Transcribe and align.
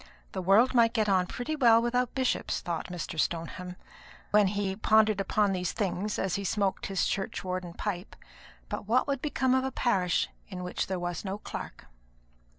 "The 0.31 0.41
world 0.41 0.73
might 0.73 0.93
get 0.95 1.07
on 1.07 1.27
pretty 1.27 1.55
well 1.55 1.79
without 1.79 2.15
bishops," 2.15 2.59
thought 2.61 2.87
Mr. 2.87 3.19
Stoneham, 3.19 3.75
when 4.31 4.47
he 4.47 4.75
pondered 4.75 5.21
upon 5.21 5.53
these 5.53 5.73
things 5.73 6.17
as 6.17 6.37
he 6.37 6.43
smoked 6.43 6.87
his 6.87 7.05
churchwarden 7.05 7.75
pipe; 7.75 8.15
"but 8.67 8.87
what 8.87 9.05
would 9.07 9.21
become 9.21 9.53
of 9.53 9.63
a 9.63 9.71
parish 9.71 10.27
in 10.47 10.63
which 10.63 10.87
there 10.87 10.97
was 10.97 11.23
no 11.23 11.37
clerk?" 11.37 11.85